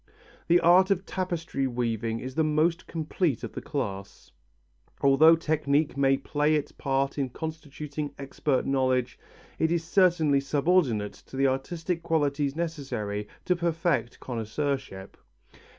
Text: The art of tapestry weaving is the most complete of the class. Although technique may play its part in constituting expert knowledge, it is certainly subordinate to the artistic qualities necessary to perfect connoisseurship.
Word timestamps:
The 0.47 0.59
art 0.61 0.89
of 0.89 1.05
tapestry 1.05 1.67
weaving 1.67 2.21
is 2.21 2.33
the 2.33 2.43
most 2.43 2.87
complete 2.87 3.43
of 3.43 3.51
the 3.53 3.61
class. 3.61 4.31
Although 5.01 5.35
technique 5.35 5.95
may 5.95 6.17
play 6.17 6.55
its 6.55 6.71
part 6.71 7.19
in 7.19 7.29
constituting 7.29 8.11
expert 8.17 8.65
knowledge, 8.65 9.19
it 9.59 9.71
is 9.71 9.83
certainly 9.83 10.39
subordinate 10.39 11.13
to 11.27 11.37
the 11.37 11.45
artistic 11.45 12.01
qualities 12.01 12.55
necessary 12.55 13.27
to 13.45 13.55
perfect 13.55 14.19
connoisseurship. 14.19 15.17